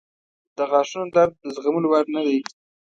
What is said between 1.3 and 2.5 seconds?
د زغملو وړ نه دی.